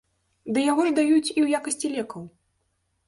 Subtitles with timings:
[0.55, 2.21] Ды яго ж даюць і ў якасці лекаў.